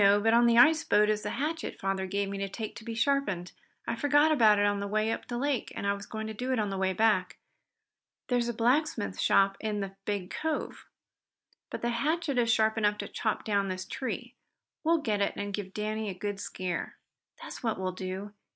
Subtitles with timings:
[0.01, 2.95] But on the ice boat is that hatchet father gave me to take to be
[2.95, 3.51] sharpened.
[3.87, 6.33] I forgot about it on the way up the lake, and I was going to
[6.33, 7.37] do it on the way back.
[8.27, 10.87] There's a blacksmith shop in the big cove.
[11.69, 14.33] But the hatchet is sharp enough to chop down this tree.
[14.83, 16.97] We'll get it and give Danny a good scare."
[17.39, 18.33] "That's what we will.